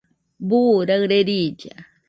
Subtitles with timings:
[0.47, 1.73] ¿Buu raɨre riilla?